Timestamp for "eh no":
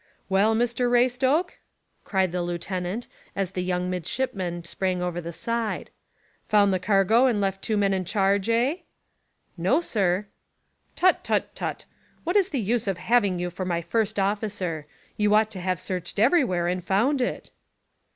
8.49-9.79